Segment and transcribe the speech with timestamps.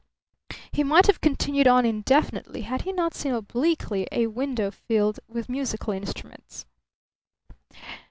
[0.71, 5.47] He might have continued on indefinitely had he not seen obliquely a window filled with
[5.47, 6.65] musical instruments.